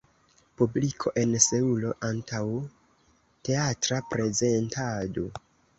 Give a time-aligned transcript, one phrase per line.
[0.61, 2.41] Publiko en Seulo antaŭ
[3.51, 5.33] teatra prezentado.